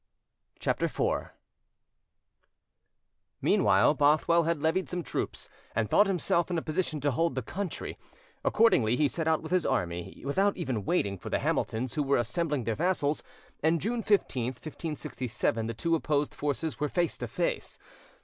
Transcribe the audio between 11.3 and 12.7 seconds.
Hamiltons, who were assembling